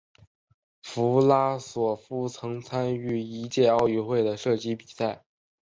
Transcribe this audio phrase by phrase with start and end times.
[0.81, 5.23] 弗拉索夫曾参与一届奥运会的射击比赛。